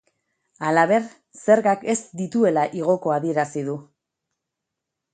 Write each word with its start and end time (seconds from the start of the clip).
Halaber, 0.69 1.05
zergak 1.41 1.87
ez 1.95 1.97
dituela 2.23 2.65
igoko 2.83 3.17
adierazi 3.21 3.67
du. 3.71 3.81